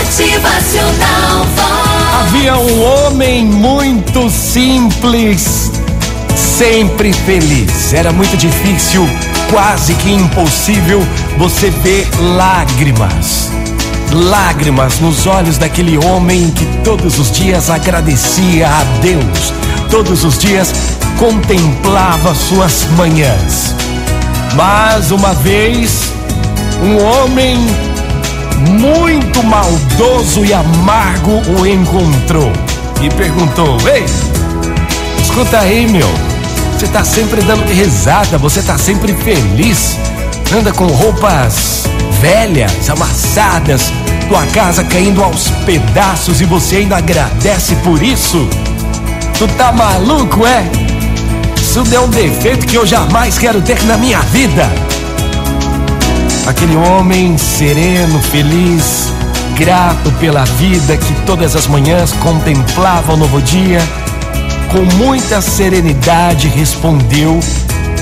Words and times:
Motivacional 0.00 1.44
Vox. 1.56 2.20
Havia 2.20 2.56
um 2.56 2.82
homem 2.82 3.44
muito 3.44 4.30
simples, 4.30 5.70
sempre 6.34 7.12
feliz. 7.12 7.92
Era 7.92 8.10
muito 8.10 8.34
difícil, 8.34 9.06
quase 9.50 9.94
que 9.94 10.10
impossível, 10.10 11.06
você 11.36 11.68
ver 11.68 12.08
lágrimas. 12.34 13.50
Lágrimas 14.10 14.98
nos 15.00 15.26
olhos 15.26 15.58
daquele 15.58 15.98
homem 15.98 16.50
que 16.50 16.64
todos 16.82 17.18
os 17.18 17.30
dias 17.30 17.68
agradecia 17.68 18.68
a 18.68 18.84
Deus, 19.02 19.52
todos 19.90 20.24
os 20.24 20.38
dias 20.38 20.72
contemplava 21.18 22.34
suas 22.34 22.86
manhãs. 22.96 23.74
Mas 24.54 25.10
uma 25.10 25.34
vez, 25.34 26.10
um 26.82 27.04
homem 27.04 27.58
muito 28.68 29.42
maldoso 29.42 30.44
e 30.44 30.52
amargo 30.52 31.40
o 31.58 31.66
encontrou 31.66 32.52
e 33.00 33.08
perguntou: 33.10 33.76
Ei, 33.88 34.04
escuta 35.22 35.60
aí, 35.60 35.86
meu, 35.86 36.08
você 36.78 36.86
tá 36.88 37.04
sempre 37.04 37.40
dando 37.42 37.64
risada, 37.72 38.38
você 38.38 38.62
tá 38.62 38.76
sempre 38.76 39.14
feliz, 39.14 39.98
anda 40.52 40.72
com 40.72 40.86
roupas 40.86 41.84
velhas, 42.20 42.88
amassadas, 42.90 43.92
tua 44.28 44.44
casa 44.46 44.84
caindo 44.84 45.22
aos 45.22 45.48
pedaços 45.64 46.40
e 46.40 46.44
você 46.44 46.76
ainda 46.76 46.96
agradece 46.96 47.74
por 47.76 48.02
isso? 48.02 48.48
Tu 49.38 49.48
tá 49.56 49.72
maluco, 49.72 50.46
é? 50.46 50.64
Isso 51.60 51.82
é 51.94 52.00
um 52.00 52.08
defeito 52.08 52.66
que 52.66 52.76
eu 52.76 52.84
jamais 52.84 53.38
quero 53.38 53.62
ter 53.62 53.82
na 53.84 53.96
minha 53.96 54.20
vida. 54.20 54.68
Aquele 56.50 56.74
homem 56.74 57.38
sereno, 57.38 58.20
feliz, 58.20 59.12
grato 59.56 60.10
pela 60.18 60.44
vida 60.44 60.96
que 60.96 61.14
todas 61.24 61.54
as 61.54 61.68
manhãs 61.68 62.12
contemplava 62.14 63.12
o 63.12 63.16
novo 63.16 63.40
dia, 63.40 63.78
com 64.72 64.80
muita 64.96 65.40
serenidade 65.40 66.48
respondeu 66.48 67.38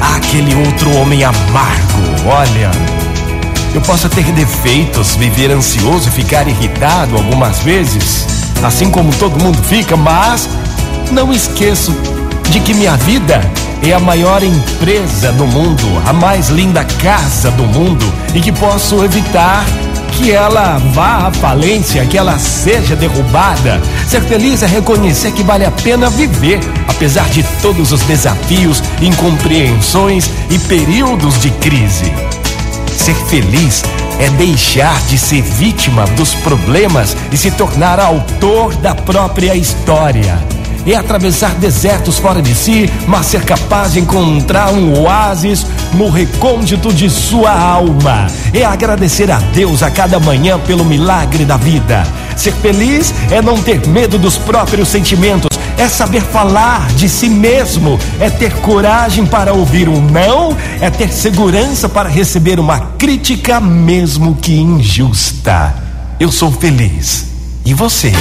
àquele 0.00 0.54
outro 0.64 0.96
homem 0.96 1.24
amargo: 1.24 2.00
Olha, 2.26 2.70
eu 3.74 3.82
posso 3.82 4.08
ter 4.08 4.24
defeitos, 4.32 5.14
viver 5.14 5.50
ansioso, 5.50 6.10
ficar 6.10 6.48
irritado 6.48 7.16
algumas 7.16 7.58
vezes, 7.58 8.26
assim 8.64 8.90
como 8.90 9.14
todo 9.16 9.38
mundo 9.38 9.62
fica, 9.64 9.94
mas 9.94 10.48
não 11.12 11.34
esqueço 11.34 11.94
de 12.48 12.60
que 12.60 12.72
minha 12.72 12.96
vida 12.96 13.42
é 13.82 13.92
a 13.92 14.00
maior 14.00 14.42
empresa 14.42 15.32
do 15.32 15.46
mundo, 15.46 15.86
a 16.06 16.12
mais 16.12 16.48
linda 16.48 16.84
casa 16.84 17.50
do 17.50 17.64
mundo 17.64 18.04
e 18.34 18.40
que 18.40 18.52
posso 18.52 19.04
evitar 19.04 19.64
que 20.12 20.32
ela 20.32 20.78
vá 20.92 21.28
à 21.28 21.32
falência, 21.32 22.04
que 22.04 22.18
ela 22.18 22.38
seja 22.38 22.96
derrubada. 22.96 23.80
Ser 24.06 24.20
feliz 24.22 24.62
é 24.62 24.66
reconhecer 24.66 25.30
que 25.32 25.44
vale 25.44 25.64
a 25.64 25.70
pena 25.70 26.10
viver, 26.10 26.58
apesar 26.88 27.28
de 27.28 27.44
todos 27.62 27.92
os 27.92 28.02
desafios, 28.02 28.82
incompreensões 29.00 30.28
e 30.50 30.58
períodos 30.58 31.40
de 31.40 31.50
crise. 31.50 32.12
Ser 32.96 33.14
feliz 33.14 33.84
é 34.18 34.28
deixar 34.30 35.00
de 35.02 35.16
ser 35.16 35.42
vítima 35.42 36.04
dos 36.16 36.34
problemas 36.34 37.16
e 37.30 37.36
se 37.36 37.52
tornar 37.52 38.00
autor 38.00 38.74
da 38.76 38.94
própria 38.96 39.54
história 39.54 40.57
é 40.86 40.94
atravessar 40.94 41.54
desertos 41.54 42.18
fora 42.18 42.40
de 42.40 42.54
si, 42.54 42.90
mas 43.06 43.26
ser 43.26 43.42
capaz 43.44 43.92
de 43.92 44.00
encontrar 44.00 44.72
um 44.72 45.02
oásis 45.02 45.66
no 45.94 46.10
recôndito 46.10 46.92
de 46.92 47.10
sua 47.10 47.50
alma. 47.50 48.26
É 48.52 48.64
agradecer 48.64 49.30
a 49.30 49.38
Deus 49.38 49.82
a 49.82 49.90
cada 49.90 50.18
manhã 50.18 50.58
pelo 50.58 50.84
milagre 50.84 51.44
da 51.44 51.56
vida. 51.56 52.06
Ser 52.36 52.52
feliz 52.52 53.12
é 53.30 53.42
não 53.42 53.60
ter 53.60 53.86
medo 53.86 54.18
dos 54.18 54.38
próprios 54.38 54.88
sentimentos, 54.88 55.48
é 55.76 55.88
saber 55.88 56.22
falar 56.22 56.88
de 56.94 57.08
si 57.08 57.28
mesmo, 57.28 57.98
é 58.20 58.28
ter 58.28 58.52
coragem 58.60 59.24
para 59.24 59.52
ouvir 59.52 59.88
um 59.88 60.00
não, 60.00 60.56
é 60.80 60.90
ter 60.90 61.12
segurança 61.12 61.88
para 61.88 62.08
receber 62.08 62.58
uma 62.58 62.80
crítica, 62.98 63.60
mesmo 63.60 64.36
que 64.36 64.58
injusta. 64.58 65.74
Eu 66.18 66.32
sou 66.32 66.50
feliz. 66.50 67.26
E 67.64 67.72
você? 67.74 68.12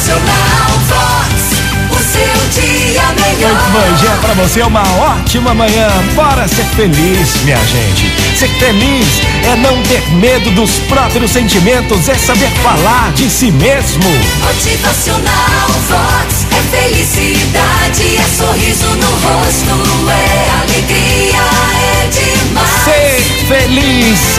Motivacional 0.00 0.70
Vox. 0.88 1.60
O 1.90 1.98
seu 2.02 2.62
dia 2.62 3.02
melhor. 3.12 3.52
Muito 3.52 3.70
bom 3.70 3.96
dia 3.96 4.16
pra 4.22 4.32
você, 4.34 4.62
uma 4.62 4.82
ótima 4.82 5.52
manhã. 5.52 5.88
Bora 6.14 6.48
ser 6.48 6.64
feliz, 6.74 7.42
minha 7.44 7.58
gente. 7.58 8.10
Ser 8.34 8.48
feliz 8.58 9.06
é 9.44 9.56
não 9.56 9.82
ter 9.82 10.00
medo 10.12 10.50
dos 10.52 10.78
próprios 10.88 11.30
sentimentos, 11.30 12.08
é 12.08 12.14
saber 12.14 12.48
falar 12.62 13.12
de 13.12 13.28
si 13.28 13.50
mesmo. 13.50 14.08
Motivacional 14.42 15.29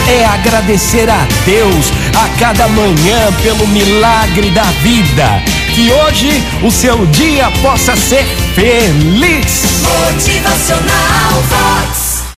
é 0.08 0.24
agradecer 0.24 1.08
a 1.08 1.26
Deus 1.44 1.92
a 2.16 2.38
cada 2.38 2.68
manhã 2.68 3.32
pelo 3.42 3.66
milagre 3.68 4.50
da 4.50 4.64
vida. 4.82 5.42
Que 5.74 5.90
hoje 5.90 6.42
o 6.62 6.70
seu 6.70 7.06
dia 7.06 7.50
possa 7.62 7.96
ser 7.96 8.24
feliz. 8.54 9.62
Motivacional 9.82 11.42
Vox. 11.48 12.01